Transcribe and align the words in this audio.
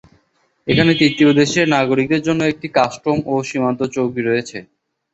এখানে 0.67 0.91
তৃতীয় 0.95 1.29
দেশের 1.33 1.65
নাগরিকদের 1.75 2.21
জন্য 2.27 2.41
একটি 2.45 2.67
কাস্টম 2.77 3.17
ও 3.25 3.45
সীমান্ত 3.49 3.81
চৌকি 3.95 4.21
রয়েছে। 4.23 4.57